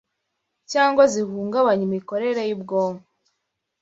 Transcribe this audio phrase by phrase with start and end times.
[0.71, 3.05] cyangwa zihungabanya imikorere y'ubwonko